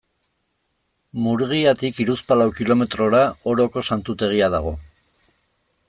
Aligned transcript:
Murgiatik 1.25 1.99
hiruzpalau 2.03 2.49
kilometrora 2.61 3.21
Oroko 3.53 3.85
Santutegia 3.91 4.49
dago. 4.57 4.75